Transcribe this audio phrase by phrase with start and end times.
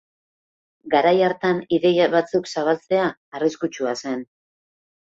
[0.93, 3.07] Garai hartan ideia batzuk zabaltzea
[3.41, 4.31] arriskutsua zen.